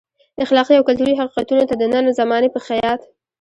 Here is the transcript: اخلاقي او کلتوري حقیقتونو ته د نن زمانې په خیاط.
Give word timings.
اخلاقي 0.43 0.73
او 0.77 0.83
کلتوري 0.87 1.13
حقیقتونو 1.19 1.63
ته 1.69 1.75
د 1.77 1.83
نن 1.93 2.05
زمانې 2.19 2.49
په 2.51 2.59
خیاط. 2.65 2.99